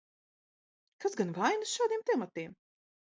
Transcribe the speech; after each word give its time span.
Kas 1.03 1.17
gan 1.19 1.33
vainas 1.39 1.73
šādiem 1.73 2.01
tematiem? 2.11 2.57